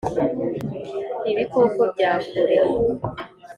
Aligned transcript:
Ibikoko 1.31 1.81
bya 1.93 2.11
kure 2.27 2.57